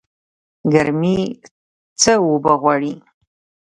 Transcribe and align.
ګرمي 0.71 1.17
څه 2.01 2.11
اوبه 2.23 2.53
غواړي؟ 2.61 2.93